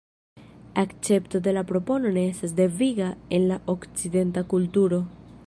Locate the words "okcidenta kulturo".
3.77-5.05